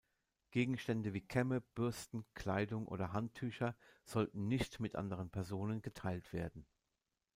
[0.49, 6.65] Gegenstände wie Kämme, Bürsten, Kleidung oder Handtücher sollten nicht mit anderen Personen geteilt werden.